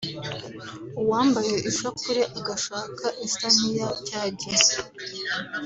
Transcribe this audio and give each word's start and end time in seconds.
uwambaye 1.01 1.55
ishapure 1.69 2.21
agashaka 2.39 3.05
isa 3.27 3.47
nk’iya 3.55 3.87
cya 4.07 4.23
gihe 4.39 4.59